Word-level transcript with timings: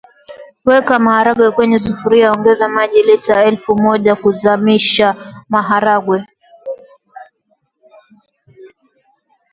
Weka 0.67 0.95
maharage 1.05 1.47
kwenye 1.55 1.77
sufuria 1.85 2.31
ongeza 2.35 2.65
maji 2.77 2.99
lita 3.07 3.35
elfu 3.49 3.71
moja 3.85 4.11
kuzamisha 4.21 5.07
maharage 5.53 6.17